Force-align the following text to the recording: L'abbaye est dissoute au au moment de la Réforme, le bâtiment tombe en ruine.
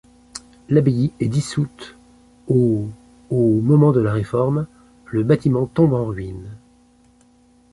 L'abbaye 0.69 1.11
est 1.19 1.27
dissoute 1.27 1.95
au 2.47 2.87
au 3.29 3.59
moment 3.61 3.91
de 3.91 3.99
la 4.01 4.11
Réforme, 4.11 4.65
le 5.05 5.21
bâtiment 5.21 5.67
tombe 5.67 5.93
en 5.93 6.05
ruine. 6.07 6.57